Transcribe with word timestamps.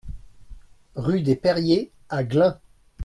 Rue 0.95 1.21
des 1.21 1.35
Perriers 1.35 1.91
à 2.09 2.23
Glun 2.23 2.57